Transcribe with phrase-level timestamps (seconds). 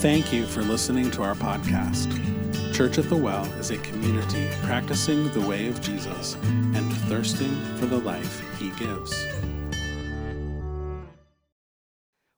[0.00, 2.10] Thank you for listening to our podcast.
[2.74, 7.84] Church at the Well is a community practicing the way of Jesus and thirsting for
[7.84, 9.26] the life he gives.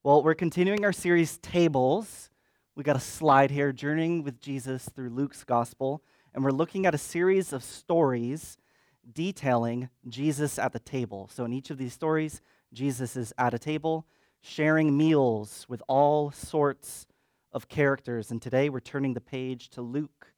[0.02, 2.30] Well, we're continuing our series, Tables.
[2.74, 6.02] We got a slide here, Journeying with Jesus through Luke's Gospel.
[6.34, 8.58] And we're looking at a series of stories
[9.12, 11.30] detailing Jesus at the table.
[11.32, 12.40] So, in each of these stories,
[12.72, 14.04] Jesus is at a table
[14.40, 17.06] sharing meals with all sorts
[17.52, 18.30] of characters.
[18.30, 20.32] And today we're turning the page to Luke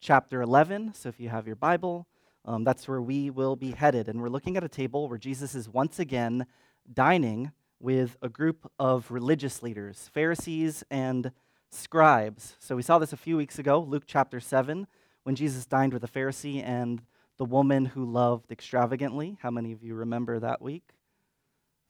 [0.00, 0.94] chapter 11.
[0.94, 2.06] So, if you have your Bible,
[2.44, 4.08] um, that's where we will be headed.
[4.08, 6.46] And we're looking at a table where Jesus is once again
[6.92, 11.32] dining with a group of religious leaders, Pharisees and
[11.70, 12.56] scribes.
[12.60, 14.86] So, we saw this a few weeks ago, Luke chapter 7,
[15.24, 17.02] when Jesus dined with a Pharisee and
[17.36, 19.38] the woman who loved extravagantly.
[19.42, 20.84] How many of you remember that week?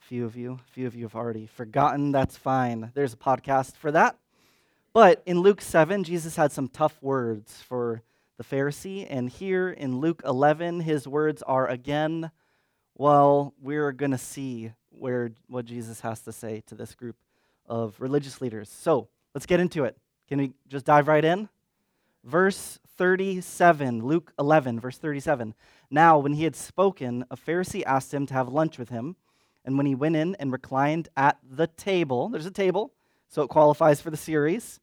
[0.00, 0.54] A few of you.
[0.54, 2.12] A few of you have already forgotten.
[2.12, 2.90] That's fine.
[2.94, 4.16] There's a podcast for that.
[4.94, 8.02] But in Luke 7, Jesus had some tough words for
[8.38, 9.04] the Pharisee.
[9.10, 12.30] And here in Luke 11, his words are again,
[12.94, 17.16] well, we're going to see where what Jesus has to say to this group
[17.66, 18.68] of religious leaders.
[18.68, 19.98] So let's get into it.
[20.28, 21.48] Can we just dive right in?
[22.22, 25.54] Verse 37, Luke 11, verse 37.
[25.90, 29.16] Now, when he had spoken, a Pharisee asked him to have lunch with him.
[29.64, 32.92] And when he went in and reclined at the table, there's a table,
[33.28, 34.78] so it qualifies for the series.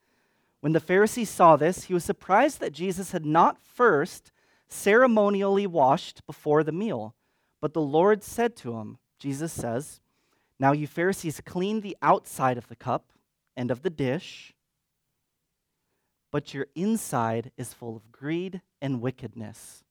[0.62, 4.32] When the Pharisee saw this, he was surprised that Jesus had not first
[4.70, 7.14] ceremonially washed before the meal.
[7.60, 10.00] But the Lord said to him, Jesus says,
[10.60, 13.12] Now you Pharisees clean the outside of the cup
[13.56, 14.56] and of the dish
[16.32, 19.84] but your inside is full of greed and wickedness.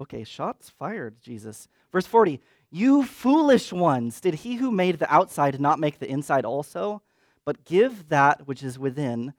[0.00, 1.68] Okay, shots fired, Jesus.
[1.90, 6.44] Verse 40 You foolish ones, did he who made the outside not make the inside
[6.44, 7.02] also?
[7.46, 9.32] But give that which is within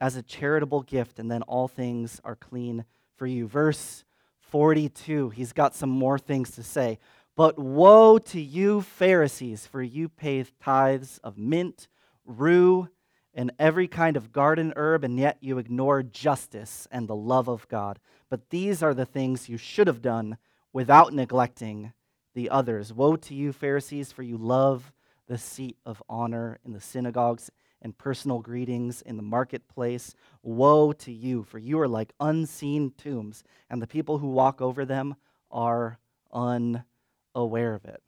[0.00, 2.84] as a charitable gift, and then all things are clean
[3.16, 3.46] for you.
[3.46, 4.04] Verse
[4.38, 6.98] 42, he's got some more things to say.
[7.36, 11.88] But woe to you, Pharisees, for you pay tithes of mint,
[12.24, 12.88] rue,
[13.32, 17.68] and every kind of garden herb, and yet you ignore justice and the love of
[17.68, 17.98] God.
[18.28, 20.36] But these are the things you should have done
[20.72, 21.92] without neglecting
[22.34, 22.92] the others.
[22.92, 24.92] Woe to you, Pharisees, for you love
[25.26, 27.50] the seat of honor in the synagogues
[27.82, 30.14] and personal greetings in the marketplace.
[30.42, 34.84] Woe to you, for you are like unseen tombs, and the people who walk over
[34.84, 35.16] them
[35.50, 35.98] are
[36.32, 38.02] unaware of it.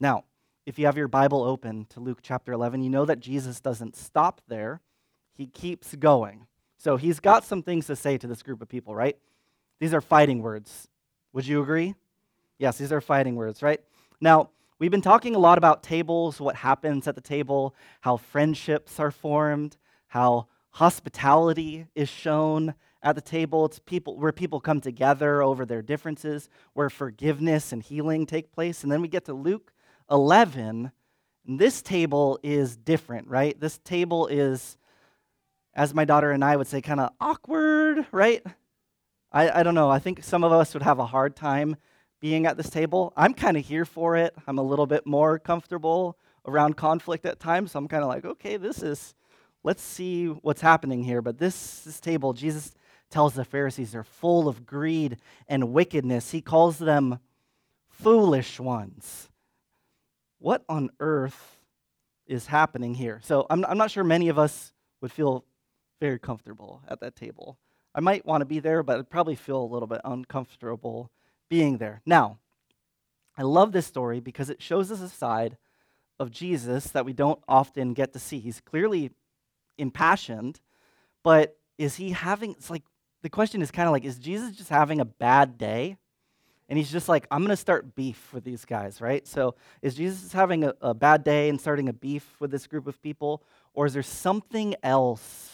[0.00, 0.24] Now,
[0.66, 3.96] if you have your Bible open to Luke chapter 11, you know that Jesus doesn't
[3.96, 4.80] stop there.
[5.36, 6.46] He keeps going.
[6.78, 9.16] So he's got some things to say to this group of people, right?
[9.80, 10.88] These are fighting words.
[11.32, 11.94] Would you agree?
[12.58, 13.80] Yes, these are fighting words, right?
[14.20, 14.50] Now,
[14.84, 19.10] we've been talking a lot about tables, what happens at the table, how friendships are
[19.10, 19.78] formed,
[20.08, 23.64] how hospitality is shown at the table.
[23.64, 28.82] It's people where people come together over their differences, where forgiveness and healing take place.
[28.82, 29.72] And then we get to Luke
[30.10, 30.92] 11,
[31.46, 33.58] this table is different, right?
[33.58, 34.76] This table is,
[35.72, 38.42] as my daughter and I would say, kind of awkward, right?
[39.32, 39.88] I, I don't know.
[39.88, 41.76] I think some of us would have a hard time
[42.24, 43.12] being at this table.
[43.18, 44.34] I'm kind of here for it.
[44.46, 47.72] I'm a little bit more comfortable around conflict at times.
[47.72, 49.14] So I'm kind of like, okay, this is,
[49.62, 51.20] let's see what's happening here.
[51.20, 52.72] But this, this table, Jesus
[53.10, 55.18] tells the Pharisees they're full of greed
[55.48, 56.30] and wickedness.
[56.30, 57.18] He calls them
[57.90, 59.28] foolish ones
[60.38, 61.58] what on earth
[62.26, 63.20] is happening here?
[63.22, 65.44] So I'm, I'm not sure many of us would feel
[66.00, 67.58] very comfortable at that table.
[67.94, 71.10] I might want to be there, but I'd probably feel a little bit uncomfortable
[71.54, 72.02] being there.
[72.04, 72.38] Now,
[73.38, 75.56] I love this story because it shows us a side
[76.18, 78.40] of Jesus that we don't often get to see.
[78.40, 79.12] He's clearly
[79.78, 80.60] impassioned,
[81.22, 82.82] but is he having, it's like,
[83.22, 85.96] the question is kind of like, is Jesus just having a bad day?
[86.68, 89.26] and he's just like, I'm going to start beef with these guys, right?
[89.28, 92.86] So is Jesus having a, a, bad day and starting a beef with this group
[92.86, 93.42] of people?
[93.74, 95.53] Or is there something else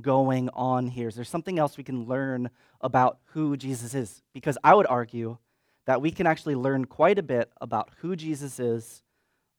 [0.00, 1.08] going on here?
[1.08, 2.50] Is there something else we can learn
[2.80, 4.22] about who Jesus is?
[4.32, 5.38] Because I would argue
[5.86, 9.02] that we can actually learn quite a bit about who Jesus is,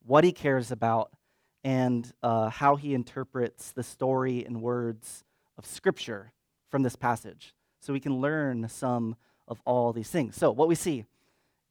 [0.06, 1.12] what he cares about,
[1.64, 5.24] and uh, how he interprets the story and words
[5.58, 6.32] of Scripture
[6.70, 7.54] from this passage.
[7.80, 9.16] So we can learn some
[9.48, 10.36] of all these things.
[10.36, 11.06] So, what we see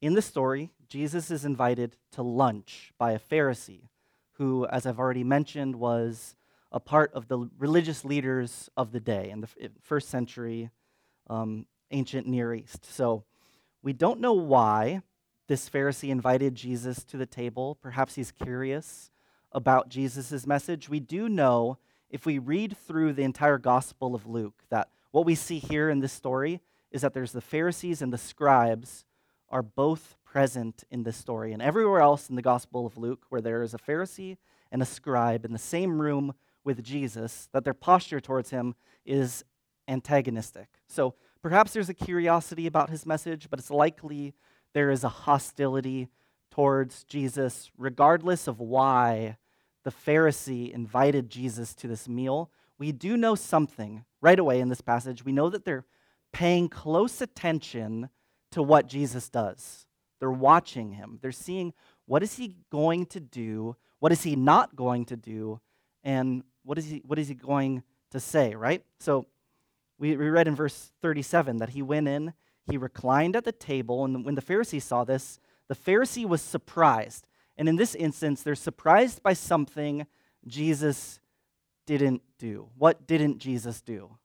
[0.01, 3.89] in the story, Jesus is invited to lunch by a Pharisee
[4.35, 6.37] who, as I've already mentioned, was
[6.75, 9.49] a part of the religious leaders of the day in the
[9.81, 10.71] first century
[11.31, 12.85] um, ancient Near East.
[12.93, 13.25] So,
[13.81, 15.03] we don't know why
[15.47, 17.77] this Pharisee invited Jesus to the table.
[17.81, 19.11] Perhaps he's curious
[19.53, 20.89] about Jesus' message.
[20.89, 21.79] We do know
[22.11, 26.01] if we read through the entire Gospel of Luke, that what we see here in
[26.01, 26.61] this story
[26.91, 29.05] is that there's the Pharisees and the scribes
[29.49, 31.53] are both present in this story.
[31.53, 34.39] And everywhere else in the Gospel of Luke, where there is a Pharisee
[34.73, 36.35] and a scribe in the same room
[36.65, 38.75] with Jesus, that their posture towards him
[39.05, 39.45] is
[39.87, 40.69] antagonistic.
[40.89, 44.35] So perhaps there's a curiosity about his message, but it's likely
[44.73, 46.09] there is a hostility
[46.51, 49.37] towards Jesus, regardless of why
[49.85, 52.51] the Pharisee invited Jesus to this meal.
[52.79, 55.25] We do know something right away in this passage.
[55.25, 55.85] We know that they're
[56.33, 58.09] paying close attention
[58.53, 59.87] to what Jesus does.
[60.21, 61.19] They're watching him.
[61.21, 61.75] They're seeing
[62.07, 63.77] what is he going to do?
[63.99, 65.61] What is he not going to do?
[66.03, 68.83] And what is he, what is he going to say, right?
[69.01, 69.27] So
[69.99, 72.33] we, we read in verse 37 that he went in,
[72.67, 75.39] he reclined at the table, and when the Pharisee saw this,
[75.69, 77.27] the Pharisee was surprised.
[77.57, 80.07] And in this instance, they're surprised by something
[80.47, 81.21] Jesus
[81.87, 82.69] didn't do.
[82.77, 84.17] What didn't Jesus do?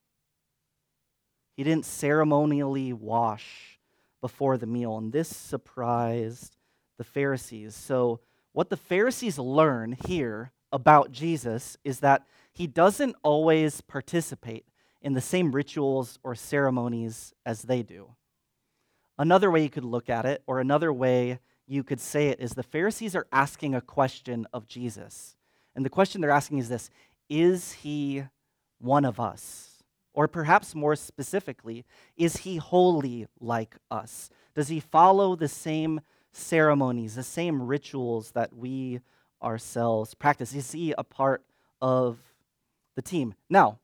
[1.56, 3.78] He didn't ceremonially wash
[4.20, 6.56] before the meal, and this surprised
[6.98, 7.74] the Pharisees.
[7.74, 8.20] So,
[8.52, 14.66] what the Pharisees learn here about Jesus is that he doesn't always participate
[15.02, 18.14] in the same rituals or ceremonies as they do.
[19.18, 22.52] Another way you could look at it, or another way you could say it, is
[22.52, 25.36] the Pharisees are asking a question of Jesus.
[25.74, 26.90] And the question they're asking is this
[27.28, 28.24] Is he
[28.78, 29.82] one of us?
[30.12, 31.84] Or perhaps more specifically,
[32.16, 34.28] is he holy like us?
[34.54, 36.00] Does he follow the same
[36.32, 39.00] ceremonies, the same rituals that we
[39.42, 40.54] ourselves practice?
[40.54, 41.42] Is he a part
[41.80, 42.18] of
[42.96, 43.34] the team?
[43.48, 43.78] Now,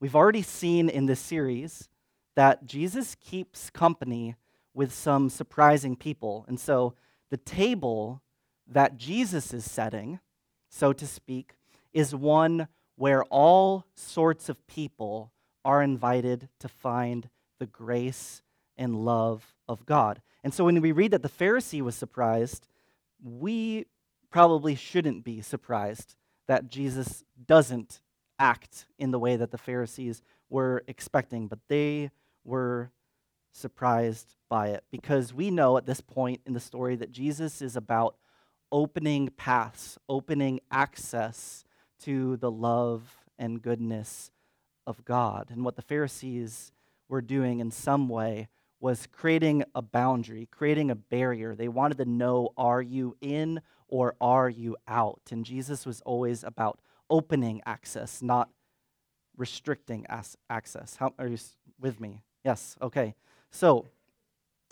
[0.00, 1.88] we've already seen in this series
[2.36, 4.36] that Jesus keeps company
[4.72, 6.44] with some surprising people.
[6.48, 6.94] And so
[7.30, 8.22] the table
[8.66, 10.20] that Jesus is setting,
[10.68, 11.54] so to speak,
[11.92, 15.32] is one where all sorts of people
[15.64, 17.28] are invited to find
[17.58, 18.42] the grace
[18.76, 20.20] and love of God.
[20.42, 22.66] And so when we read that the Pharisee was surprised,
[23.22, 23.86] we
[24.34, 26.16] probably shouldn't be surprised
[26.48, 28.00] that Jesus doesn't
[28.36, 32.10] act in the way that the Pharisees were expecting, but they
[32.42, 32.90] were
[33.52, 37.76] surprised by it because we know at this point in the story that Jesus is
[37.76, 38.16] about
[38.72, 41.64] opening paths, opening access
[42.00, 44.32] to the love and goodness
[44.84, 45.46] of God.
[45.48, 46.72] And what the Pharisees
[47.08, 48.48] were doing in some way
[48.80, 51.54] was creating a boundary, creating a barrier.
[51.54, 55.20] They wanted to know are you in or are you out?
[55.30, 58.48] And Jesus was always about opening access, not
[59.36, 60.06] restricting
[60.50, 60.96] access.
[60.96, 61.38] How are you
[61.80, 62.22] with me?
[62.44, 63.14] Yes, okay.
[63.50, 63.86] So,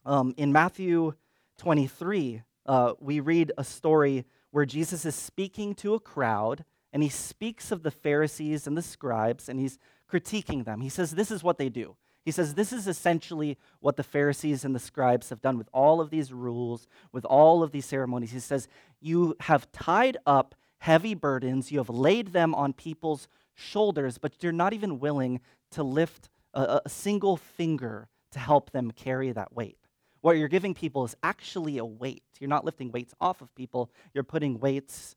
[0.05, 1.15] um, in Matthew
[1.59, 7.09] 23, uh, we read a story where Jesus is speaking to a crowd, and he
[7.09, 9.79] speaks of the Pharisees and the scribes, and he's
[10.11, 10.81] critiquing them.
[10.81, 11.97] He says, This is what they do.
[12.25, 16.01] He says, This is essentially what the Pharisees and the scribes have done with all
[16.01, 18.33] of these rules, with all of these ceremonies.
[18.33, 18.69] He says,
[19.01, 24.53] You have tied up heavy burdens, you have laid them on people's shoulders, but you're
[24.53, 25.41] not even willing
[25.71, 29.79] to lift a, a single finger to help them carry that weight.
[30.23, 32.23] What you're giving people is actually a weight.
[32.41, 35.17] You're not lifting weights off of people, you're putting weights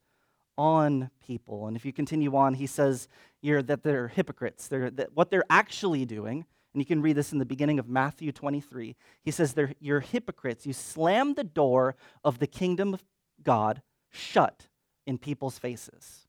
[0.58, 1.68] on people.
[1.68, 3.08] And if you continue on, he says
[3.44, 4.68] that they're hypocrites.
[4.68, 6.46] They're, that what they're actually doing,
[6.76, 10.66] and you can read this in the beginning of Matthew 23, he says, You're hypocrites.
[10.66, 13.04] You slam the door of the kingdom of
[13.42, 14.68] God shut
[15.08, 16.28] in people's faces.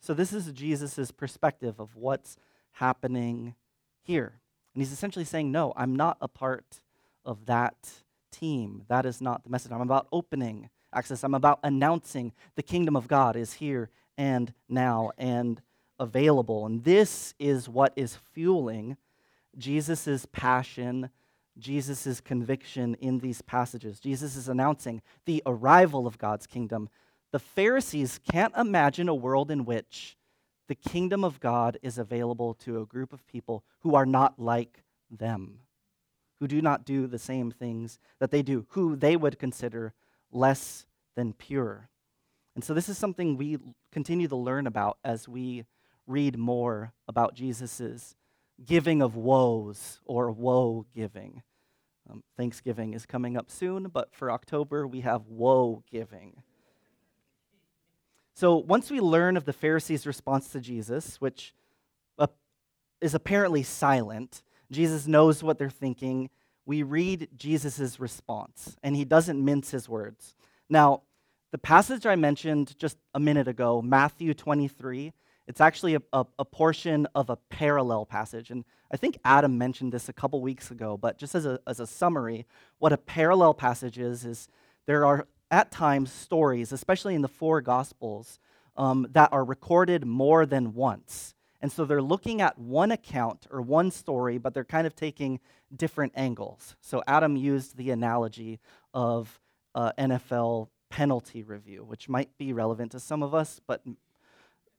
[0.00, 2.36] So, this is Jesus' perspective of what's
[2.72, 3.54] happening
[4.02, 4.40] here.
[4.74, 6.80] And he's essentially saying, No, I'm not a part
[7.24, 7.88] of that
[8.32, 8.82] team.
[8.88, 9.70] That is not the message.
[9.70, 11.22] I'm about opening access.
[11.22, 15.62] I'm about announcing the kingdom of God is here and now and
[16.00, 16.66] available.
[16.66, 18.96] And this is what is fueling
[19.58, 21.10] Jesus' passion,
[21.58, 24.00] Jesus' conviction in these passages.
[24.00, 26.88] Jesus is announcing the arrival of God's kingdom.
[27.32, 30.16] The Pharisees can't imagine a world in which
[30.68, 34.82] the kingdom of God is available to a group of people who are not like
[35.10, 35.60] them,
[36.40, 39.92] who do not do the same things that they do, who they would consider
[40.30, 41.88] less than pure.
[42.54, 43.58] And so, this is something we
[43.90, 45.64] continue to learn about as we
[46.06, 48.14] read more about Jesus'
[48.64, 51.42] giving of woes or woe giving.
[52.10, 56.42] Um, Thanksgiving is coming up soon, but for October, we have woe giving.
[58.34, 61.54] So, once we learn of the Pharisees' response to Jesus, which
[62.18, 62.28] uh,
[63.00, 66.30] is apparently silent, Jesus knows what they're thinking.
[66.64, 70.34] We read Jesus' response, and he doesn't mince his words.
[70.68, 71.02] Now,
[71.50, 75.12] the passage I mentioned just a minute ago, Matthew 23,
[75.46, 78.50] It's actually a, a, a, portion of a parallel passage.
[78.50, 81.80] And I think Adam mentioned this a couple weeks ago, but just as a, as
[81.80, 82.46] a summary,
[82.78, 84.48] what a parallel passage is, is
[84.86, 88.38] there are at times stories, especially in the four Gospels,
[88.76, 91.34] um, that are recorded more than once.
[91.60, 95.40] And so they're looking at one account or one story, but they're kind of taking
[95.74, 96.74] different angles.
[96.80, 98.58] So Adam used the analogy
[98.94, 99.40] of
[99.74, 103.82] uh, NFL penalty review, which might be relevant to some of us, but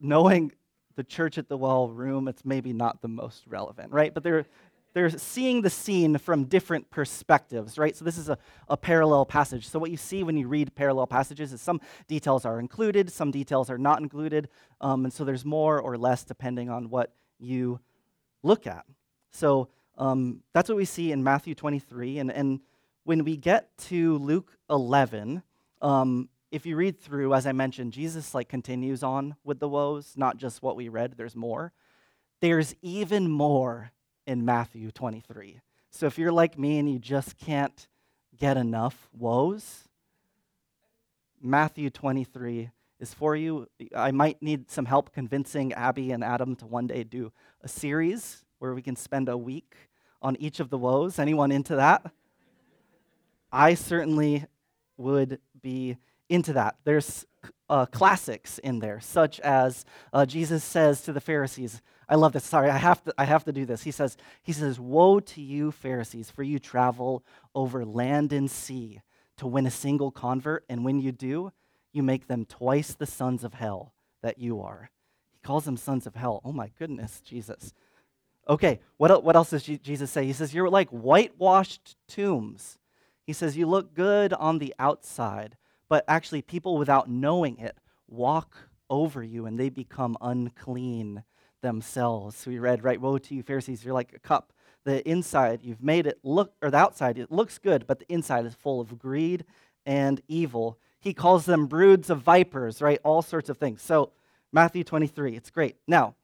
[0.03, 0.51] knowing
[0.95, 4.13] the church at the well room, it's maybe not the most relevant, right?
[4.13, 4.45] But they're,
[4.93, 7.95] they're seeing the scene from different perspectives, right?
[7.95, 9.67] So this is a, a parallel passage.
[9.67, 13.31] So what you see when you read parallel passages is some details are included, some
[13.31, 14.49] details are not included,
[14.81, 17.79] um, and so there's more or less depending on what you
[18.43, 18.85] look at.
[19.31, 22.59] So um, that's what we see in Matthew 23, and, and
[23.03, 25.41] when we get to Luke 11,
[25.81, 30.13] um, if you read through, as I mentioned, Jesus like continues on with the woes,
[30.15, 31.15] not just what we read.
[31.17, 31.73] There's more.
[32.41, 33.91] There's even more
[34.27, 35.61] in Matthew 23.
[35.89, 37.87] So if you're like me and you just can't
[38.37, 39.89] get enough woes,
[41.41, 42.69] Matthew 23
[42.99, 43.67] is for you.
[43.95, 47.31] I might need some help convincing Abby and Adam to one day do
[47.63, 49.73] a series where we can spend a week
[50.21, 51.17] on each of the woes.
[51.17, 52.11] Anyone into that?
[53.51, 54.45] I certainly
[54.97, 55.97] would be
[56.33, 56.75] into that.
[56.83, 57.25] There's
[57.69, 62.43] uh, classics in there, such as uh, Jesus says to the Pharisees, I love this.
[62.43, 63.83] Sorry, I have to, I have to do this.
[63.83, 67.23] He says, he says, Woe to you, Pharisees, for you travel
[67.55, 69.01] over land and sea
[69.37, 71.51] to win a single convert, and when you do,
[71.91, 74.89] you make them twice the sons of hell that you are.
[75.31, 76.41] He calls them sons of hell.
[76.43, 77.73] Oh my goodness, Jesus.
[78.47, 80.25] Okay, what, what else does Jesus say?
[80.25, 82.77] He says, You're like whitewashed tombs.
[83.25, 85.55] He says, You look good on the outside,
[85.93, 88.57] but actually, people without knowing it walk
[88.89, 91.21] over you and they become unclean
[91.61, 92.47] themselves.
[92.47, 94.53] We read, right, woe to you, Pharisees, you're like a cup.
[94.85, 98.47] The inside, you've made it look, or the outside, it looks good, but the inside
[98.47, 99.45] is full of greed
[99.85, 100.79] and evil.
[100.99, 102.99] He calls them broods of vipers, right?
[103.03, 103.83] All sorts of things.
[103.83, 104.13] So,
[104.51, 105.75] Matthew 23, it's great.
[105.87, 106.15] Now,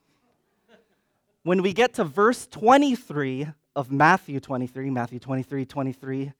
[1.44, 6.34] when we get to verse 23 of Matthew 23, Matthew 23, 23,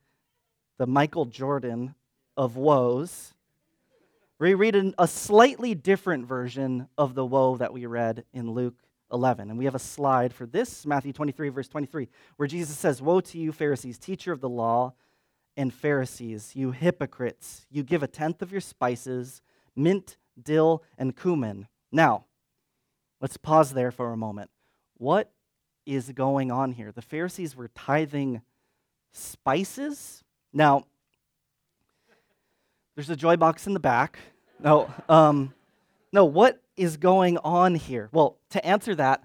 [0.78, 1.94] the Michael Jordan
[2.40, 3.34] of woes,
[4.38, 8.78] we read a slightly different version of the woe that we read in Luke
[9.12, 9.50] 11.
[9.50, 13.20] And we have a slide for this, Matthew 23, verse 23, where Jesus says, Woe
[13.20, 14.94] to you, Pharisees, teacher of the law
[15.54, 17.66] and Pharisees, you hypocrites!
[17.70, 19.42] You give a tenth of your spices,
[19.76, 21.68] mint, dill, and cumin.
[21.92, 22.24] Now,
[23.20, 24.50] let's pause there for a moment.
[24.96, 25.30] What
[25.84, 26.90] is going on here?
[26.90, 28.40] The Pharisees were tithing
[29.12, 30.24] spices.
[30.54, 30.86] Now,
[32.94, 34.18] there's a joy box in the back.
[34.58, 35.54] No, um,
[36.12, 38.08] no, what is going on here?
[38.12, 39.24] Well, to answer that,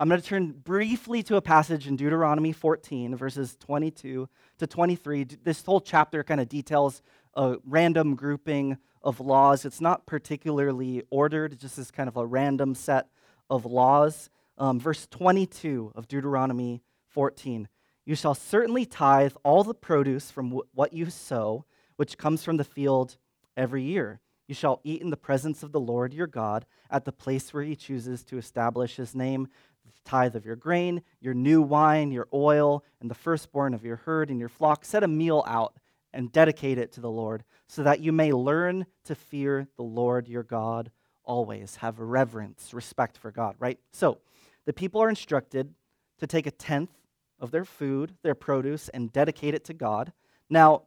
[0.00, 5.24] I'm going to turn briefly to a passage in Deuteronomy 14, verses 22 to 23.
[5.44, 7.02] This whole chapter kind of details
[7.34, 9.64] a random grouping of laws.
[9.64, 13.08] It's not particularly ordered, it's just this kind of a random set
[13.48, 14.30] of laws.
[14.58, 17.68] Um, verse 22 of Deuteronomy 14
[18.04, 21.64] You shall certainly tithe all the produce from what you sow,
[21.96, 23.16] which comes from the field
[23.56, 24.20] every year.
[24.46, 27.62] You shall eat in the presence of the Lord your God at the place where
[27.62, 29.48] he chooses to establish his name,
[29.84, 33.96] the tithe of your grain, your new wine, your oil, and the firstborn of your
[33.96, 34.84] herd and your flock.
[34.84, 35.78] Set a meal out
[36.12, 40.28] and dedicate it to the Lord, so that you may learn to fear the Lord
[40.28, 40.92] your God
[41.24, 41.76] always.
[41.76, 43.80] Have reverence, respect for God, right?
[43.92, 44.18] So
[44.64, 45.74] the people are instructed
[46.18, 46.92] to take a tenth
[47.40, 50.12] of their food, their produce, and dedicate it to God.
[50.48, 50.82] Now,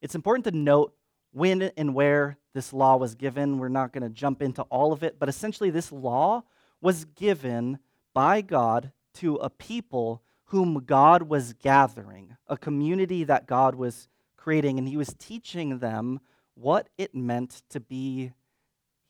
[0.00, 0.94] it's important to note
[1.32, 3.58] when and where this law was given.
[3.58, 6.44] We're not going to jump into all of it, but essentially, this law
[6.80, 7.78] was given
[8.14, 14.78] by God to a people whom God was gathering, a community that God was creating,
[14.78, 16.20] and He was teaching them
[16.54, 18.32] what it meant to be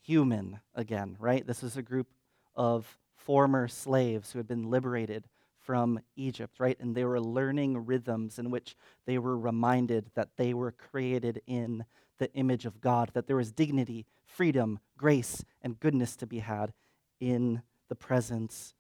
[0.03, 1.47] human again, right?
[1.47, 2.09] This is a group
[2.55, 5.29] of former slaves who had been liberated
[5.69, 6.79] from Egypt, right?
[6.81, 11.85] And they were learning rhythms in which they were reminded that they were created in
[12.17, 16.73] the image of God, that there was dignity, freedom, grace, and goodness to be had
[17.21, 17.61] in
[17.91, 18.73] the presence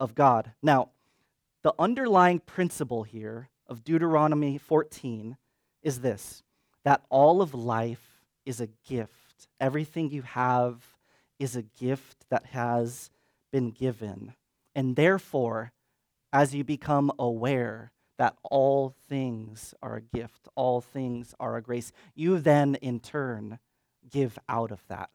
[0.00, 0.50] of God.
[0.60, 0.88] Now,
[1.62, 5.36] the underlying principle here of Deuteronomy 14
[5.84, 6.42] is this
[6.82, 9.46] that all of life is a gift.
[9.60, 10.82] Everything you have
[11.38, 13.10] is a gift that has
[13.52, 14.34] been given.
[14.74, 15.70] And therefore,
[16.32, 21.92] as you become aware that all things are a gift, all things are a grace.
[22.14, 23.58] You then, in turn,
[24.10, 25.10] give out of that.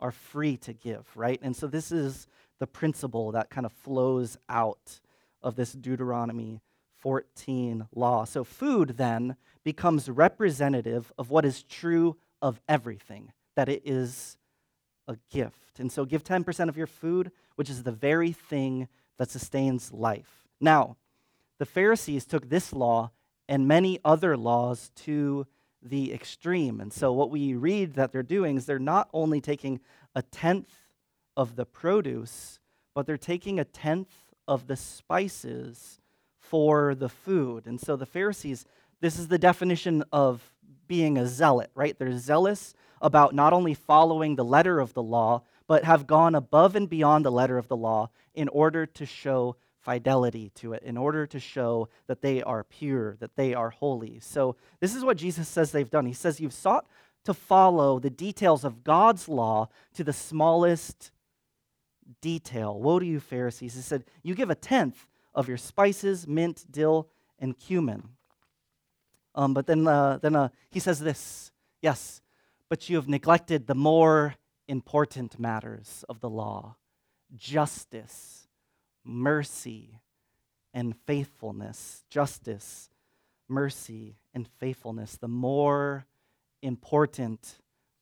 [0.00, 1.40] are free to give, right?
[1.42, 2.26] And so this is
[2.58, 5.00] the principle that kind of flows out
[5.42, 6.60] of this Deuteronomy
[6.98, 8.24] 14 law.
[8.24, 14.36] So food then becomes representative of what is true of everything, that it is
[15.08, 15.78] a gift.
[15.78, 20.45] And so give 10% of your food, which is the very thing that sustains life.
[20.60, 20.96] Now,
[21.58, 23.10] the Pharisees took this law
[23.48, 25.46] and many other laws to
[25.82, 26.80] the extreme.
[26.80, 29.80] And so, what we read that they're doing is they're not only taking
[30.14, 30.72] a tenth
[31.36, 32.58] of the produce,
[32.94, 34.12] but they're taking a tenth
[34.48, 36.00] of the spices
[36.38, 37.66] for the food.
[37.66, 38.64] And so, the Pharisees,
[39.00, 40.52] this is the definition of
[40.86, 41.98] being a zealot, right?
[41.98, 46.76] They're zealous about not only following the letter of the law, but have gone above
[46.76, 49.56] and beyond the letter of the law in order to show
[49.86, 54.18] fidelity to it in order to show that they are pure, that they are holy.
[54.18, 56.06] So, this is what Jesus says they've done.
[56.06, 56.86] He says, You've sought
[57.24, 61.12] to follow the details of God's law to the smallest
[62.20, 62.80] detail.
[62.80, 63.76] Woe to you, Pharisees.
[63.76, 68.08] He said, You give a tenth of your spices, mint, dill, and cumin.
[69.36, 72.22] Um, but then, uh, then uh, he says this Yes,
[72.68, 74.34] but you have neglected the more
[74.66, 76.74] important matters of the law
[77.36, 78.45] justice
[79.06, 80.00] mercy
[80.74, 82.90] and faithfulness, justice,
[83.48, 86.04] mercy, and faithfulness, the more
[86.62, 87.58] important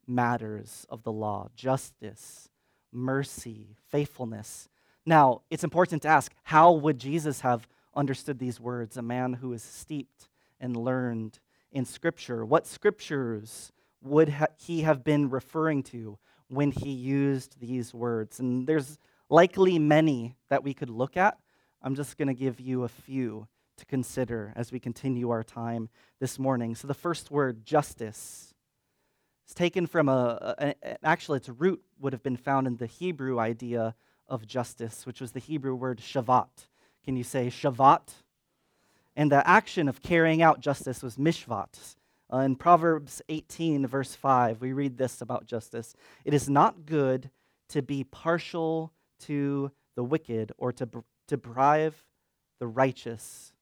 [0.06, 2.48] matters of the law justice,
[2.92, 4.68] mercy, faithfulness.
[5.06, 9.52] Now, it's important to ask how would Jesus have understood these words, a man who
[9.52, 10.28] is steeped
[10.60, 11.38] and learned
[11.70, 12.44] in Scripture?
[12.44, 16.18] What scriptures would ha- he have been referring to
[16.48, 18.40] when he used these words?
[18.40, 21.38] And there's likely many that we could look at.
[21.82, 25.88] I'm just going to give you a few to consider as we continue our time
[26.20, 26.74] this morning.
[26.74, 28.54] So, the first word, justice,
[29.46, 32.86] is taken from a, a, a, actually, its root would have been found in the
[32.86, 33.94] Hebrew idea
[34.28, 36.68] of justice, which was the Hebrew word shavat.
[37.04, 38.12] Can you say shavat?
[39.16, 41.96] And the action of carrying out justice was mishvat.
[42.32, 47.30] Uh, in Proverbs 18, verse 5, we read this about justice It is not good
[47.68, 48.92] to be partial
[49.26, 50.88] to the wicked or to
[51.28, 52.04] deprive
[52.58, 53.52] the righteous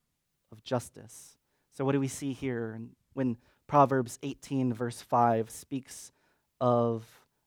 [0.50, 1.36] of justice.
[1.72, 2.80] So, what do we see here
[3.14, 6.12] when Proverbs 18, verse 5, speaks
[6.60, 7.04] of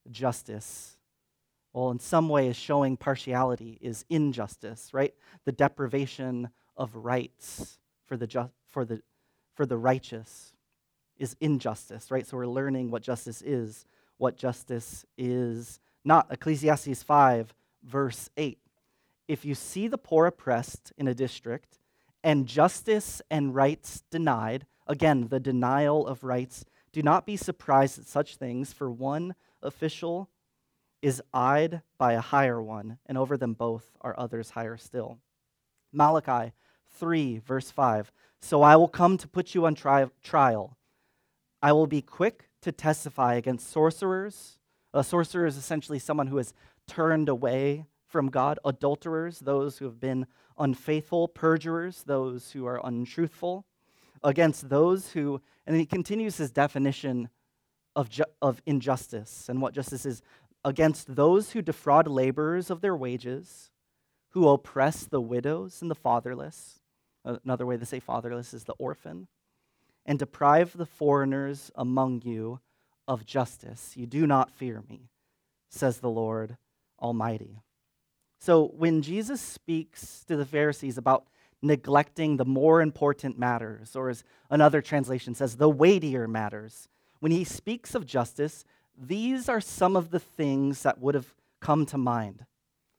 [0.09, 0.97] justice?
[1.73, 5.13] Well, in some ways, showing partiality is injustice, right?
[5.45, 9.01] The deprivation of rights for the, ju- for the,
[9.55, 10.53] for the righteous
[11.17, 12.25] is injustice, right?
[12.25, 13.85] So we're learning what justice is,
[14.17, 16.27] what justice is not.
[16.31, 17.53] Ecclesiastes 5
[17.85, 18.59] verse 8.
[19.27, 21.79] If you see the poor oppressed in a district
[22.23, 28.07] and justice and rights denied, again, the denial of rights, do not be surprised at
[28.07, 30.29] such things, for one official
[31.01, 35.19] is eyed by a higher one, and over them both are others higher still.
[35.91, 36.53] Malachi
[36.97, 38.11] 3, verse 5.
[38.41, 40.77] So I will come to put you on tri- trial.
[41.61, 44.59] I will be quick to testify against sorcerers.
[44.93, 46.53] A sorcerer is essentially someone who has
[46.87, 50.25] turned away from God, adulterers, those who have been
[50.57, 53.65] unfaithful, perjurers, those who are untruthful,
[54.23, 57.29] against those who, and he continues his definition
[57.95, 60.21] of, ju- of injustice and what justice is
[60.63, 63.69] against those who defraud laborers of their wages,
[64.29, 66.79] who oppress the widows and the fatherless.
[67.23, 69.27] Another way to say fatherless is the orphan,
[70.05, 72.59] and deprive the foreigners among you
[73.07, 73.93] of justice.
[73.95, 75.09] You do not fear me,
[75.69, 76.57] says the Lord
[77.05, 77.61] Almighty.
[78.39, 81.27] So when Jesus speaks to the Pharisees about
[81.61, 86.89] neglecting the more important matters, or as another translation says, the weightier matters,
[87.19, 88.65] when he speaks of justice,
[88.97, 92.45] these are some of the things that would have come to mind.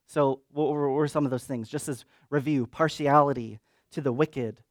[0.06, 1.68] So, what were some of those things?
[1.68, 3.58] Just as review partiality
[3.90, 4.62] to the wicked,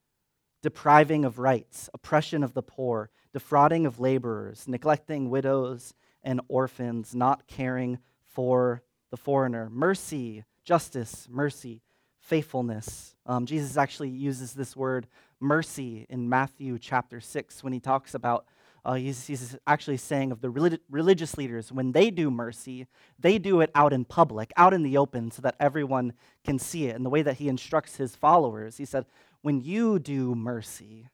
[0.62, 5.94] depriving of rights, oppression of the poor, defrauding of laborers, neglecting widows
[6.24, 8.82] and orphans, not caring for
[9.16, 11.82] the foreigner, mercy, justice, mercy,
[12.20, 13.16] faithfulness.
[13.26, 15.08] Um, Jesus actually uses this word
[15.40, 18.46] mercy in Matthew chapter 6 when he talks about,
[18.84, 23.38] uh, he's, he's, actually saying of the relig- religious leaders, when they do mercy, they
[23.38, 26.12] do it out in public, out in the open, so that everyone
[26.44, 26.98] can see it.
[26.98, 29.06] And the way that he instructs his followers, he said,
[29.44, 31.08] when you do mercy,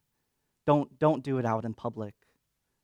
[0.65, 2.15] don't, don't do it out in public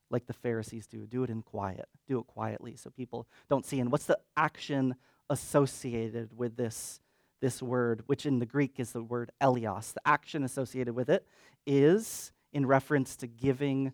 [0.10, 1.06] like the Pharisees do.
[1.06, 1.88] Do it in quiet.
[2.08, 3.80] Do it quietly so people don't see.
[3.80, 4.96] And what's the action
[5.30, 7.02] associated with this,
[7.42, 9.94] this word, which in the Greek is the word eleos?
[9.94, 11.26] The action associated with it
[11.66, 13.94] is in reference to giving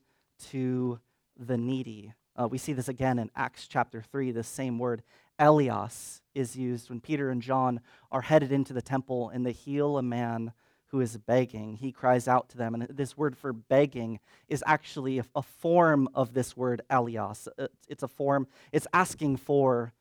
[0.52, 0.99] to
[1.38, 2.13] the needy.
[2.36, 4.32] Uh, we see this again in Acts chapter 3.
[4.32, 5.04] The same word,
[5.39, 7.80] Eleos, is used when Peter and John
[8.12, 10.54] are headed into the temple and they heal a man
[10.94, 11.78] who is begging.
[11.78, 12.76] He cries out to them.
[12.76, 17.48] And this word for begging is actually a, form of this word, Eleos.
[17.58, 19.92] Uh, it's a form, it's asking for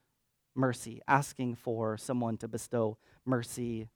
[0.55, 3.89] mercy, asking for someone to bestow mercy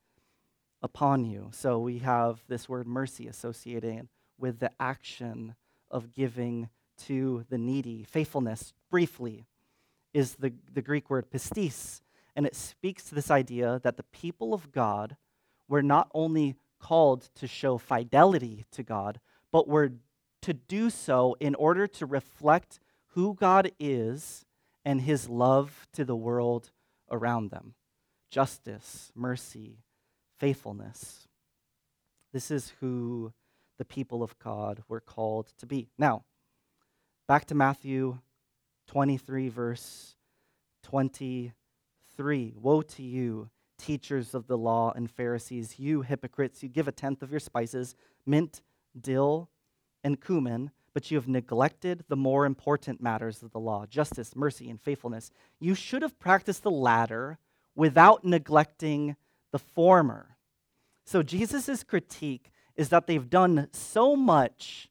[0.81, 1.51] upon you.
[1.53, 5.55] So we have this word mercy associated with the action
[5.91, 6.71] of giving
[7.05, 8.05] to the needy.
[8.05, 9.45] Faithfulness, briefly,
[10.15, 12.01] is the, the Greek word pistis,
[12.35, 15.19] and it speaks to this idea that the people of God
[15.69, 19.21] were not only called to show fidelity to God,
[19.53, 19.93] but were
[20.43, 24.45] to do so in order to reflect who God is
[24.85, 26.71] and his love to the world
[27.11, 27.75] around them
[28.31, 29.79] justice, mercy,
[30.39, 31.27] faithfulness.
[32.33, 33.33] This is who
[33.79, 35.89] the people of God were called to be.
[35.97, 36.25] Now,
[37.27, 38.19] back to Matthew
[38.89, 40.17] 23, verse
[40.83, 42.55] 23.
[42.57, 46.62] Woe to you, teachers of the law and Pharisees, you hypocrites!
[46.62, 48.62] You give a tenth of your spices, mint,
[48.99, 49.49] dill,
[50.03, 54.71] and cumin, but you have neglected the more important matters of the law justice, mercy,
[54.71, 55.31] and faithfulness.
[55.61, 57.39] You should have practiced the latter
[57.75, 59.17] without neglecting
[59.53, 60.37] the former.
[61.05, 64.89] So, Jesus' critique is that they've done so much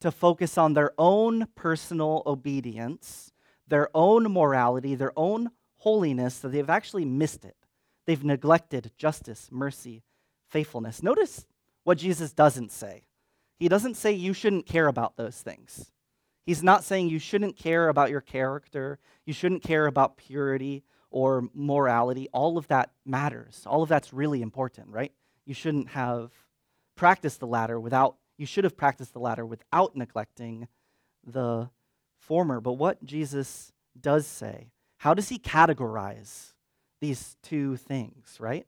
[0.00, 3.32] to focus on their own personal obedience,
[3.68, 7.56] their own morality, their own holiness, that they've actually missed it.
[8.10, 10.02] They've neglected justice, mercy,
[10.48, 11.00] faithfulness.
[11.00, 11.46] Notice
[11.84, 13.04] what Jesus doesn't say.
[13.56, 15.92] He doesn't say you shouldn't care about those things.
[16.44, 21.48] He's not saying you shouldn't care about your character, you shouldn't care about purity or
[21.54, 22.28] morality.
[22.32, 23.62] All of that matters.
[23.64, 25.12] All of that's really important, right?
[25.46, 26.32] You shouldn't have
[26.96, 30.66] practiced the latter without, you should have practiced the latter without neglecting
[31.24, 31.70] the
[32.18, 32.60] former.
[32.60, 33.70] But what Jesus
[34.00, 36.54] does say, how does he categorize
[37.00, 38.66] these two things, right?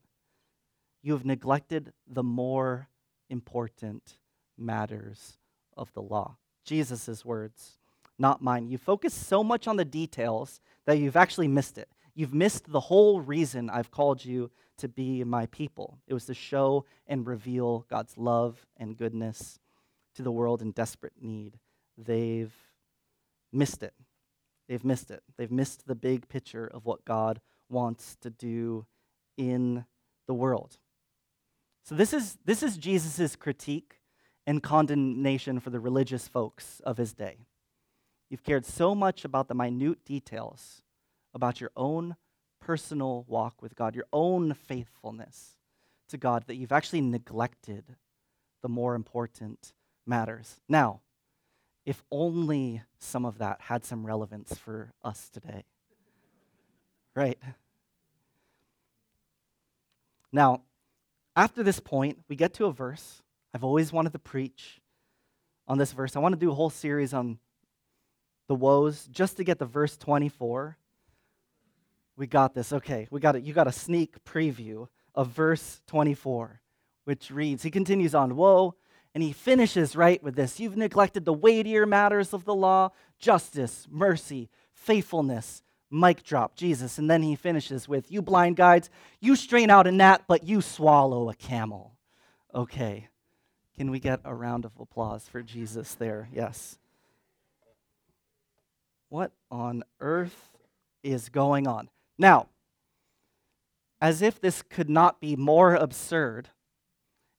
[1.02, 2.88] You have neglected the more
[3.28, 4.18] important
[4.56, 5.38] matters
[5.76, 6.36] of the law.
[6.64, 7.78] Jesus' words,
[8.18, 8.68] not mine.
[8.68, 11.88] You focus so much on the details that you've actually missed it.
[12.14, 15.98] You've missed the whole reason I've called you to be my people.
[16.06, 19.58] It was to show and reveal God's love and goodness
[20.14, 21.58] to the world in desperate need.
[21.96, 22.54] They've
[23.52, 23.94] missed it.
[24.68, 25.22] They've missed it.
[25.36, 27.40] They've missed the big picture of what God
[27.72, 28.86] wants to do
[29.36, 29.84] in
[30.26, 30.78] the world.
[31.84, 33.98] So this is this is Jesus' critique
[34.46, 37.46] and condemnation for the religious folks of his day.
[38.30, 40.82] You've cared so much about the minute details
[41.34, 42.16] about your own
[42.60, 45.56] personal walk with God, your own faithfulness
[46.08, 47.96] to God, that you've actually neglected
[48.62, 49.72] the more important
[50.06, 50.60] matters.
[50.68, 51.00] Now,
[51.84, 55.64] if only some of that had some relevance for us today.
[57.14, 57.38] Right?
[60.32, 60.62] Now,
[61.36, 63.22] after this point, we get to a verse.
[63.54, 64.80] I've always wanted to preach
[65.68, 66.16] on this verse.
[66.16, 67.38] I want to do a whole series on
[68.48, 70.76] the woes just to get to verse 24
[72.16, 72.72] we got this.
[72.72, 73.42] Okay, we got it.
[73.42, 76.60] You got a sneak preview of verse 24,
[77.04, 78.74] which reads, he continues on, Woe,
[79.14, 83.86] and he finishes right with this You've neglected the weightier matters of the law, justice,
[83.90, 85.62] mercy, faithfulness.
[85.92, 86.98] Mic drop, Jesus.
[86.98, 90.60] And then he finishes with, You blind guides, you strain out a gnat, but you
[90.60, 91.92] swallow a camel.
[92.54, 93.08] Okay.
[93.76, 96.28] Can we get a round of applause for Jesus there?
[96.32, 96.78] Yes.
[99.08, 100.56] What on earth
[101.02, 101.88] is going on?
[102.18, 102.48] Now,
[104.00, 106.48] as if this could not be more absurd,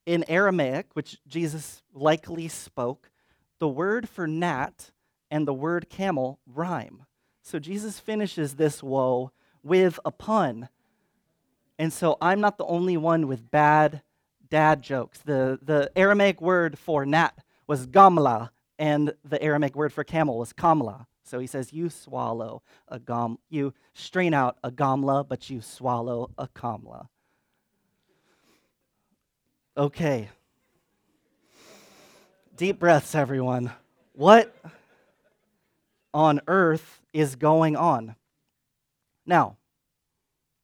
[0.06, 3.10] in Aramaic, which Jesus likely spoke,
[3.60, 4.92] the word for gnat
[5.32, 7.06] and the word camel rhyme.
[7.44, 9.32] So Jesus finishes this woe
[9.64, 10.70] with a pun.
[11.78, 14.02] And so I'm not the only one with bad
[14.50, 15.20] dad jokes.
[15.20, 20.54] The, the Aramaic word for gnat was gamla, and the Aramaic word for camel was
[20.54, 21.06] kamla.
[21.24, 26.32] So he says, You swallow a gom, you strain out a gamla, but you swallow
[26.38, 27.08] a kamla.
[29.76, 30.30] Okay.
[32.56, 33.72] Deep breaths, everyone.
[34.14, 34.56] What
[36.14, 38.16] on earth is going on?
[39.26, 39.58] Now,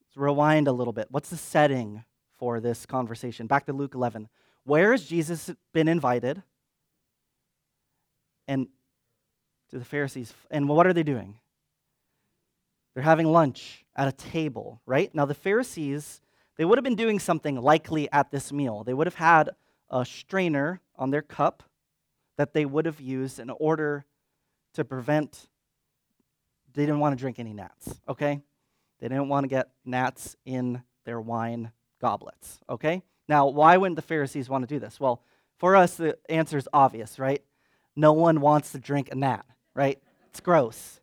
[0.01, 1.07] let's rewind a little bit.
[1.09, 2.03] What's the setting
[2.37, 3.47] for this conversation?
[3.47, 4.29] Back to Luke 11.
[4.63, 6.43] Where has Jesus been invited?
[8.47, 8.67] And
[9.69, 10.33] to the Pharisees.
[10.51, 11.39] And what are they doing?
[12.93, 15.13] They're having lunch at a table, right?
[15.13, 16.21] Now, the Pharisees,
[16.57, 18.83] they would have been doing something likely at this meal.
[18.83, 19.51] They would have had
[19.89, 21.63] a strainer on their cup
[22.37, 24.05] that they would have used in order
[24.79, 25.47] to prevent
[26.73, 28.41] they didn't want to drink any gnats, okay?
[28.99, 33.03] They didn't want to get gnats in their wine goblets, okay?
[33.27, 34.99] Now, why wouldn't the Pharisees want to do this?
[34.99, 35.21] Well,
[35.57, 37.43] for us, the answer is obvious, right?
[37.95, 40.01] No one wants to drink a gnat, right?
[40.29, 41.01] It's gross.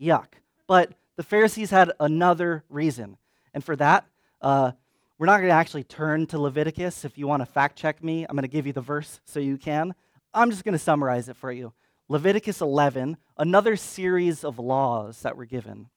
[0.00, 0.26] Yuck.
[0.66, 3.16] But the Pharisees had another reason.
[3.52, 4.06] And for that,
[4.40, 4.72] uh,
[5.18, 7.04] we're not going to actually turn to Leviticus.
[7.04, 9.40] If you want to fact check me, I'm going to give you the verse so
[9.40, 9.94] you can.
[10.32, 11.72] I'm just going to summarize it for you.
[12.10, 15.88] Leviticus 11, another series of laws that were given.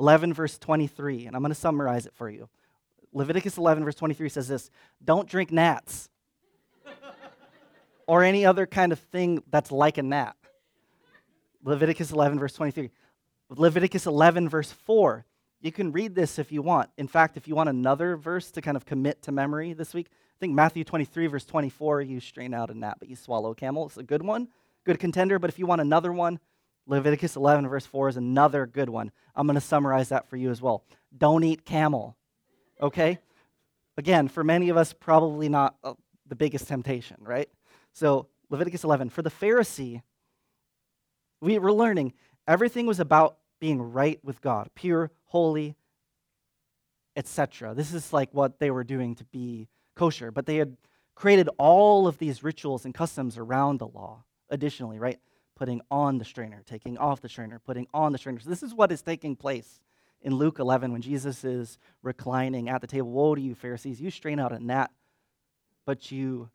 [0.00, 2.48] 11, verse 23, and I'm going to summarize it for you.
[3.12, 4.70] Leviticus 11, verse 23 says this
[5.04, 6.08] Don't drink gnats
[8.06, 10.34] or any other kind of thing that's like a gnat.
[11.62, 12.90] Leviticus 11, verse 23.
[13.50, 15.26] Leviticus 11, verse 4.
[15.60, 16.88] You can read this if you want.
[16.96, 20.06] In fact, if you want another verse to kind of commit to memory this week,
[20.10, 23.54] I think Matthew 23, verse 24, you strain out a gnat, but you swallow a
[23.54, 23.84] camel.
[23.84, 24.48] It's a good one,
[24.84, 25.38] good contender.
[25.38, 26.38] But if you want another one,
[26.86, 29.10] Leviticus 11, verse 4 is another good one.
[29.34, 30.84] I'm going to summarize that for you as well.
[31.16, 32.16] Don't eat camel,
[32.80, 33.18] okay?
[33.96, 35.94] Again, for many of us, probably not uh,
[36.26, 37.48] the biggest temptation, right?
[37.92, 39.10] So, Leviticus 11.
[39.10, 40.02] For the Pharisee,
[41.40, 42.12] we were learning
[42.46, 45.74] everything was about being right with God, pure, holy,
[47.16, 47.74] etc.
[47.74, 50.76] This is like what they were doing to be kosher, but they had
[51.14, 55.18] created all of these rituals and customs around the law additionally, right?
[55.56, 58.40] Putting on the strainer, taking off the strainer, putting on the strainer.
[58.40, 59.80] So this is what is taking place
[60.22, 63.10] in Luke 11 when Jesus is reclining at the table.
[63.10, 64.00] Woe to you, Pharisees!
[64.00, 64.90] You strain out a gnat,
[65.84, 66.50] but you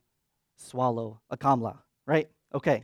[0.55, 2.29] swallow a kamla, right?
[2.53, 2.83] Okay.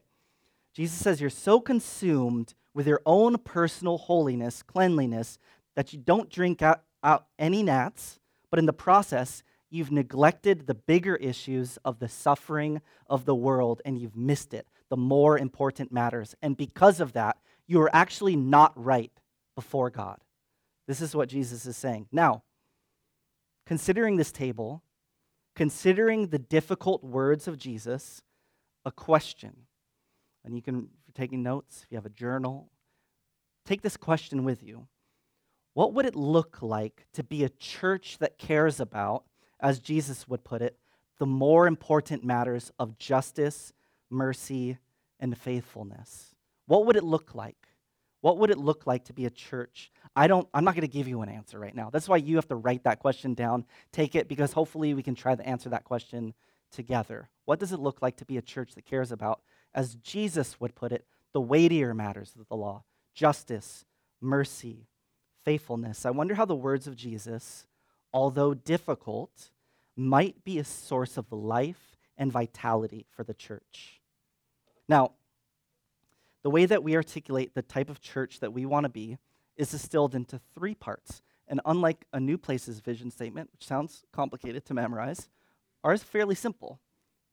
[0.74, 5.40] Jesus says you're so consumed with your own personal holiness, cleanliness,
[5.76, 10.74] that you don't drink out, out any gnats, but in the process, you've neglected the
[10.74, 15.92] bigger issues of the suffering of the world and you've missed it, the more important
[15.92, 16.36] matters.
[16.42, 19.12] And because of that, you are actually not right
[19.56, 20.20] before God.
[20.88, 22.08] This is what Jesus is saying.
[22.12, 22.44] Now,
[23.66, 24.84] considering this table,
[25.56, 28.22] considering the difficult words of Jesus,
[28.86, 29.66] a question.
[30.44, 32.70] And you can, if you're taking notes, if you have a journal,
[33.66, 34.88] take this question with you.
[35.74, 39.24] What would it look like to be a church that cares about,
[39.60, 40.78] as Jesus would put it,
[41.18, 43.74] the more important matters of justice,
[44.16, 44.78] mercy,
[45.20, 46.36] and faithfulness?
[46.68, 47.68] What would it look like?
[48.22, 49.92] What would it look like to be a church?
[50.16, 51.90] I don't I'm not going to give you an answer right now.
[51.92, 55.16] That's why you have to write that question down, take it because hopefully we can
[55.16, 56.34] try to answer that question
[56.72, 57.30] together.
[57.46, 59.42] What does it look like to be a church that cares about
[59.74, 63.86] as Jesus would put it, the weightier matters of the law, justice,
[64.20, 64.88] mercy,
[65.44, 66.06] faithfulness?
[66.06, 67.68] I wonder how the words of Jesus,
[68.12, 69.52] although difficult,
[69.96, 74.02] might be a source of life and vitality for the church.
[74.88, 75.12] Now,
[76.44, 79.18] the way that we articulate the type of church that we want to be
[79.58, 81.22] is distilled into three parts.
[81.48, 85.30] And unlike a new place's vision statement, which sounds complicated to memorize,
[85.84, 86.80] ours is fairly simple.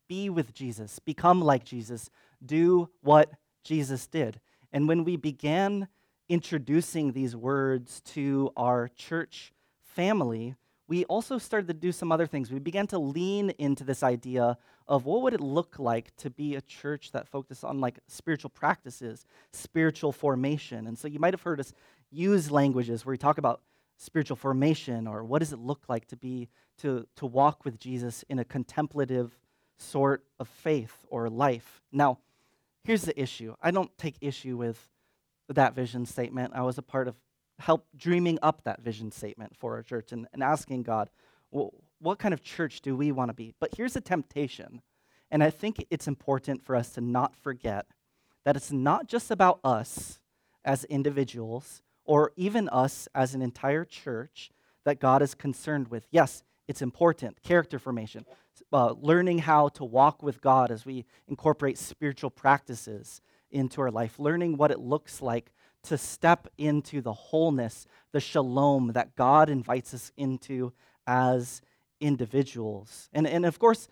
[0.09, 2.11] Be with Jesus, become like Jesus,
[2.45, 3.31] do what
[3.65, 4.41] Jesus did.
[4.73, 5.89] And when we began
[6.29, 10.55] introducing these words to our church family,
[10.93, 12.53] we also started to do some other things.
[12.53, 16.55] We began to lean into this idea of what would it look like to be
[16.55, 19.25] a church that focused on like spiritual practices,
[19.55, 20.87] spiritual formation.
[20.87, 21.73] And so you might have heard us
[22.11, 23.63] use languages where we talk about
[23.97, 26.51] spiritual formation or what does it look like to be
[26.83, 29.39] to, to walk with Jesus in a contemplative
[29.79, 31.81] sort of faith or life.
[31.91, 32.19] Now,
[32.85, 33.55] here's the issue.
[33.63, 34.91] I don't take issue with
[35.49, 36.53] that vision statement.
[36.55, 37.17] I was a part of
[37.63, 41.09] help dreaming up that vision statement for our church and, and asking God,
[41.51, 43.55] well, what kind of church do we want to be?
[43.61, 44.83] But here's a temptation.
[45.31, 47.87] And I think it's important for us to not forget
[48.45, 50.19] that it's not just about us
[50.65, 54.51] as individuals or even us as an entire church
[54.85, 56.07] that God is concerned with.
[56.11, 57.43] Yes, it's important.
[57.43, 58.25] Character formation,
[58.73, 63.21] uh, learning how to walk with God as we incorporate spiritual practices
[63.53, 65.53] into our life, learning what it looks like
[65.85, 70.73] to step into the wholeness, the shalom that God invites us into
[71.07, 71.61] as
[72.01, 73.09] individuals.
[73.13, 73.89] And, and of course,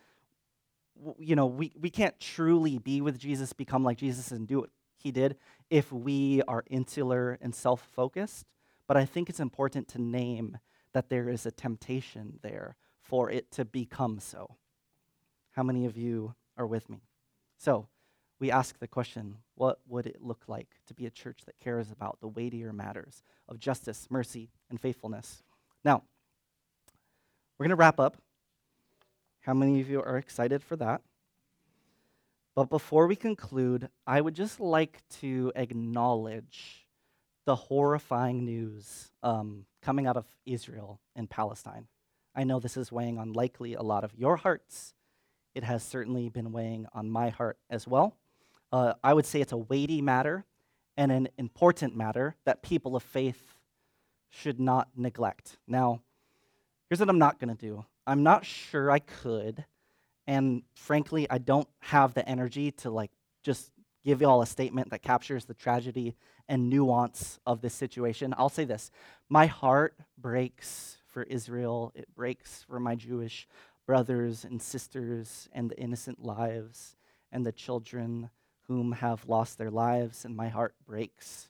[1.18, 4.70] you know, we, we can't truly be with Jesus, become like Jesus, and do what
[4.96, 5.37] he did
[5.70, 8.46] if we are insular and self focused.
[8.87, 10.59] But I think it's important to name
[10.92, 14.57] that there is a temptation there for it to become so.
[15.53, 17.03] How many of you are with me?
[17.57, 17.88] So,
[18.40, 21.90] we ask the question what would it look like to be a church that cares
[21.90, 25.42] about the weightier matters of justice, mercy, and faithfulness?
[25.85, 26.03] Now,
[27.59, 28.16] we're going to wrap up.
[29.42, 31.03] How many of you are excited for that?
[32.55, 36.87] But before we conclude, I would just like to acknowledge
[37.44, 41.87] the horrifying news um, coming out of Israel and Palestine.
[42.35, 44.94] I know this is weighing on likely a lot of your hearts.
[45.55, 48.16] It has certainly been weighing on my heart as well.
[48.72, 50.44] Uh, I would say it's a weighty matter
[50.96, 53.54] and an important matter that people of faith
[54.28, 55.59] should not neglect.
[55.66, 56.02] Now,
[56.88, 59.64] here's what I'm not going to do I'm not sure I could,
[60.26, 63.11] and frankly, I don't have the energy to like
[63.42, 63.70] just
[64.04, 66.16] give you all a statement that captures the tragedy
[66.48, 68.35] and nuance of this situation.
[68.37, 68.90] I'll say this
[69.28, 73.48] My heart breaks for Israel, it breaks for my Jewish
[73.87, 76.96] brothers and sisters and the innocent lives
[77.33, 78.30] and the children
[78.70, 81.48] whom have lost their lives, and my heart breaks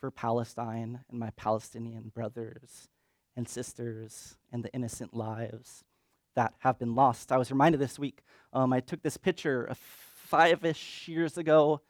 [0.00, 2.88] for Palestine and my Palestinian brothers
[3.36, 5.84] and sisters and the innocent lives
[6.34, 7.30] that have been lost.
[7.30, 8.22] I was reminded this week,
[8.54, 11.82] um, I took this picture five ish years ago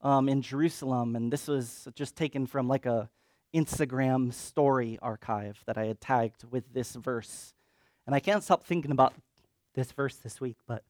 [0.00, 3.10] um, in Jerusalem, and this was just taken from like a
[3.52, 7.52] Instagram story archive that I had tagged with this verse.
[8.06, 9.12] And I can't stop thinking about
[9.74, 10.84] this verse this week, but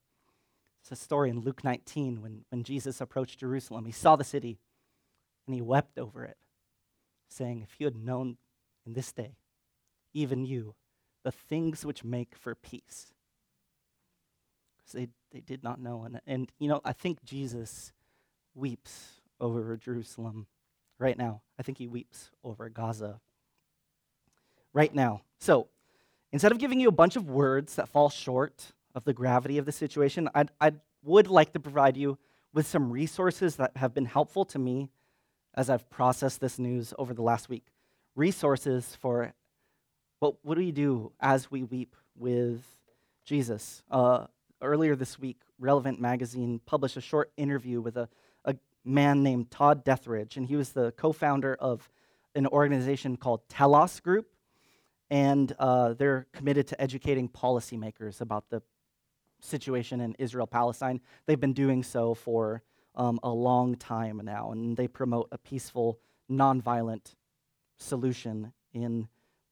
[0.81, 3.85] it's a story in Luke 19 when, when Jesus approached Jerusalem.
[3.85, 4.59] He saw the city
[5.47, 6.37] and he wept over it,
[7.29, 8.38] saying, If you had known
[8.87, 9.37] in this day,
[10.14, 10.75] even you,
[11.23, 13.12] the things which make for peace.
[14.79, 16.05] Because they, they did not know.
[16.05, 17.93] And, and, you know, I think Jesus
[18.55, 20.47] weeps over Jerusalem
[20.99, 21.43] right now.
[21.59, 23.21] I think he weeps over Gaza
[24.73, 25.23] right now.
[25.38, 25.69] So,
[26.33, 29.66] instead of giving you a bunch of words that fall short of the gravity of
[29.66, 30.72] the situation, I'd, I
[31.03, 32.18] would like to provide you
[32.53, 34.90] with some resources that have been helpful to me
[35.55, 37.66] as I've processed this news over the last week.
[38.16, 39.33] Resources for
[40.18, 42.62] what, what do we do as we weep with
[43.24, 43.83] Jesus?
[43.90, 44.26] Uh,
[44.61, 48.09] earlier this week, Relevant Magazine published a short interview with a
[48.44, 51.88] a man named Todd Deatherage, and he was the co founder of
[52.35, 54.26] an organization called Telos Group.
[55.12, 58.62] And uh, they're committed to educating policymakers about the
[59.44, 61.00] situation in Israel Palestine.
[61.26, 62.62] They've been doing so for
[62.94, 65.98] um, a long time now, and they promote a peaceful,
[66.31, 67.14] nonviolent
[67.76, 69.09] solution in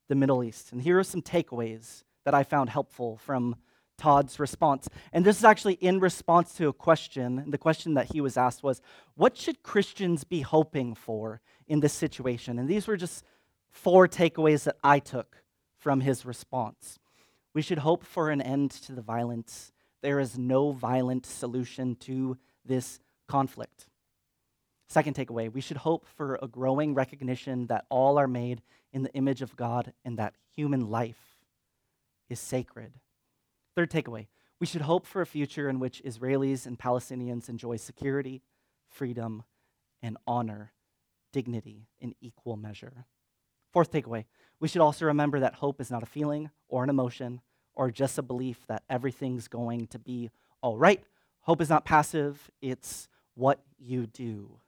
[0.09, 0.73] the Middle East.
[0.73, 3.57] And here are some takeaways that I found helpful from
[3.97, 4.89] Todd's response.
[5.13, 7.45] And this is actually in response to a question.
[7.49, 8.81] The question that he was asked was,
[9.17, 12.59] What should Christians be hoping for in this situation?
[12.59, 13.25] And these were just
[13.71, 15.43] four takeaways that I took
[15.77, 16.99] from his response.
[17.55, 19.73] We should hope for an end to the violence.
[20.03, 23.87] There is no violent solution to this conflict.
[24.89, 29.13] Second takeaway, we should hope for a growing recognition that all are made in the
[29.13, 31.37] image of God and that human life
[32.31, 32.95] is sacred.
[33.77, 34.27] Third takeaway
[34.61, 38.43] we should hope for a future in which Israelis and Palestinians enjoy security,
[38.89, 39.45] freedom,
[40.03, 40.73] and honor,
[41.33, 43.07] dignity in equal measure.
[43.73, 44.25] Fourth takeaway
[44.59, 47.41] we should also remember that hope is not a feeling or an emotion
[47.79, 51.03] or just a belief that everything's going to be all right.
[51.43, 54.59] Hope is not passive, it's what you do.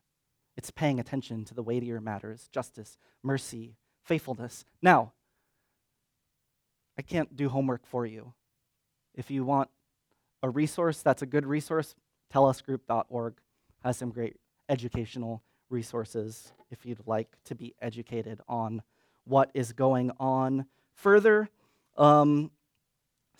[0.57, 4.65] It's paying attention to the weightier matters justice, mercy, faithfulness.
[4.81, 5.13] Now,
[6.97, 8.33] I can't do homework for you.
[9.15, 9.69] If you want
[10.43, 11.95] a resource that's a good resource,
[12.33, 13.35] telosgroup.org
[13.83, 14.37] has some great
[14.69, 18.83] educational resources if you'd like to be educated on
[19.25, 21.49] what is going on further.
[21.97, 22.53] Um,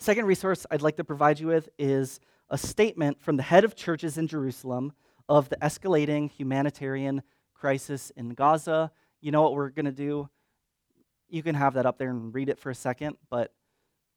[0.01, 3.75] second resource I'd like to provide you with is a statement from the head of
[3.75, 4.93] churches in Jerusalem
[5.29, 7.21] of the escalating humanitarian
[7.53, 8.91] crisis in Gaza.
[9.21, 10.27] You know what we're going to do?
[11.29, 13.53] You can have that up there and read it for a second, but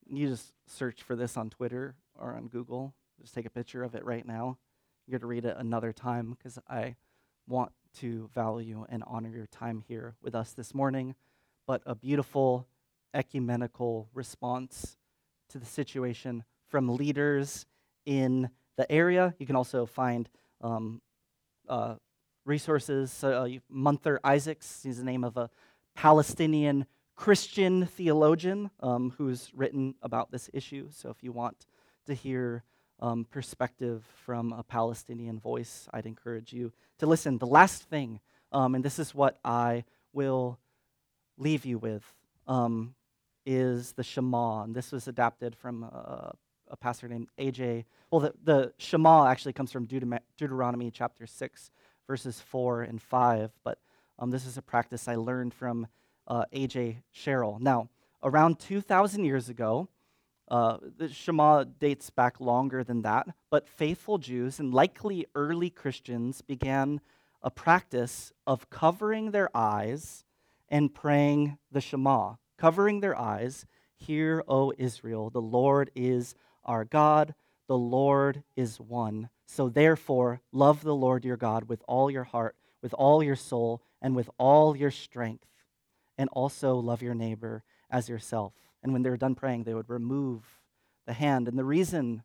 [0.09, 2.95] you just search for this on Twitter or on Google.
[3.21, 4.57] Just take a picture of it right now.
[5.07, 6.97] You're going to read it another time because I
[7.47, 11.15] want to value and honor your time here with us this morning.
[11.67, 12.69] But a beautiful
[13.13, 14.97] ecumenical response
[15.51, 17.67] to the situation from leaders
[18.07, 19.35] in the area.
[19.39, 20.29] You can also find
[20.61, 21.01] um,
[21.69, 21.97] uh,
[22.45, 23.23] resources.
[23.23, 25.51] Uh, Munther Isaacs, he's the name of a
[25.95, 30.89] Palestinian Christian theologian um, who's written about this issue.
[30.91, 31.67] So if you want
[32.07, 32.65] to hear
[33.01, 37.39] um, perspective from a Palestinian voice, I'd encourage you to listen.
[37.39, 38.21] The last thing,
[38.53, 40.59] um, and this is what I will
[41.39, 42.03] leave you with,
[42.47, 42.95] um,
[43.47, 44.63] is the Shema.
[44.63, 46.35] And this was adapted from a,
[46.69, 47.85] a pastor named A.J.
[48.11, 51.71] Well, the, the Shema actually comes from Deuteronomy chapter 6,
[52.07, 53.51] verses 4 and 5.
[53.63, 53.79] But
[54.19, 55.87] um, this is a practice I learned from
[56.27, 57.03] uh, A.J.
[57.13, 57.59] Sherrill.
[57.61, 57.89] Now,
[58.23, 59.89] around 2,000 years ago,
[60.49, 66.43] uh, the Shema dates back longer than that, but faithful Jews and likely early Christians
[66.43, 67.01] began
[67.43, 70.25] a practice of covering their eyes
[70.69, 72.35] and praying the Shema,
[72.65, 73.67] covering their eyes.
[73.95, 76.35] Hear, O Israel, the Lord is
[76.65, 77.35] our God,
[77.69, 79.29] the Lord is one.
[79.45, 83.83] So therefore, love the Lord your God with all your heart, with all your soul,
[84.01, 85.45] and with all your strength,
[86.17, 88.55] and also love your neighbor as yourself.
[88.83, 90.43] And when they were done praying, they would remove
[91.07, 91.49] the hand.
[91.49, 92.23] And the reason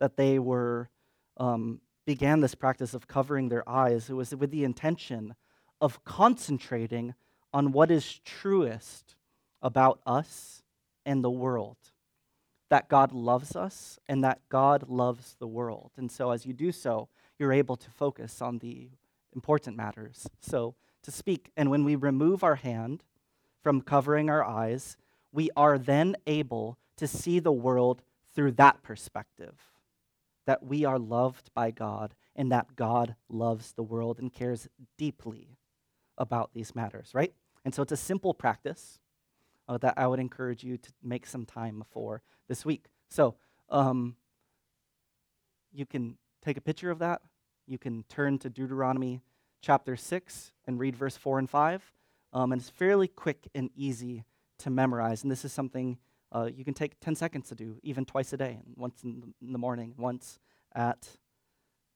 [0.00, 0.88] that they were
[1.36, 5.34] um, began this practice of covering their eyes it was with the intention
[5.78, 7.14] of concentrating
[7.52, 9.16] on what is truest
[9.64, 10.62] about us
[11.04, 11.78] and the world
[12.70, 15.92] that God loves us and that God loves the world.
[15.96, 17.08] And so, as you do so,
[17.38, 18.90] you're able to focus on the
[19.34, 20.26] important matters.
[20.40, 23.02] So, to speak, and when we remove our hand
[23.62, 24.96] from covering our eyes,
[25.32, 28.02] we are then able to see the world
[28.34, 29.54] through that perspective
[30.46, 35.56] that we are loved by God and that God loves the world and cares deeply
[36.18, 37.32] about these matters, right?
[37.64, 38.98] And so it's a simple practice
[39.68, 42.86] uh, that I would encourage you to make some time for this week.
[43.10, 43.36] So
[43.70, 44.16] um,
[45.72, 47.22] you can take a picture of that.
[47.66, 49.20] You can turn to Deuteronomy
[49.62, 51.92] chapter 6 and read verse 4 and 5.
[52.32, 54.24] Um, and it's fairly quick and easy
[54.58, 55.22] to memorize.
[55.22, 55.98] And this is something
[56.32, 59.58] uh, you can take 10 seconds to do, even twice a day, once in the
[59.58, 60.40] morning, once
[60.74, 61.08] at